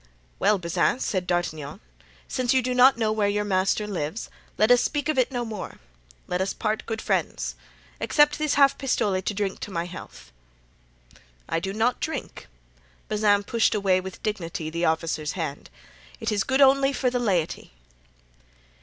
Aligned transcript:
"Well, 0.39 0.57
Bazin," 0.57 0.99
said 0.99 1.27
D'Artagnan, 1.27 1.79
"since 2.27 2.55
you 2.55 2.63
do 2.63 2.73
not 2.73 2.97
know 2.97 3.11
where 3.11 3.27
your 3.27 3.43
master 3.43 3.85
lives, 3.85 4.31
let 4.57 4.71
us 4.71 4.81
speak 4.81 5.07
of 5.09 5.19
it 5.19 5.31
no 5.31 5.45
more; 5.45 5.77
let 6.25 6.41
us 6.41 6.53
part 6.55 6.87
good 6.87 6.99
friends. 7.03 7.53
Accept 7.99 8.39
this 8.39 8.55
half 8.55 8.79
pistole 8.79 9.21
to 9.21 9.33
drink 9.35 9.59
to 9.59 9.69
my 9.69 9.85
health." 9.85 10.31
"I 11.47 11.59
do 11.59 11.71
not 11.71 11.99
drink"—Bazin 11.99 13.43
pushed 13.43 13.75
away 13.75 14.01
with 14.01 14.23
dignity 14.23 14.71
the 14.71 14.85
officer's 14.85 15.33
hand—"'tis 15.33 16.45
good 16.45 16.61
only 16.61 16.93
for 16.93 17.11
the 17.11 17.19
laity." 17.19 17.71